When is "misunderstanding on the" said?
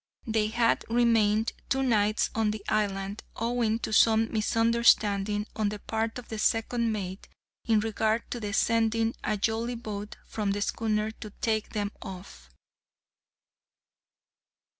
4.33-5.77